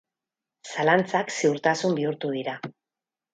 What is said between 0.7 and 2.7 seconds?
Zalantzak ziurtasun bihurtu dira.